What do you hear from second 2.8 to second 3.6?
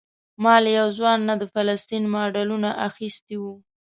اخیستي وو.